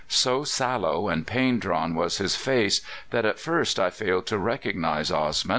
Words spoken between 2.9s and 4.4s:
that at first I failed to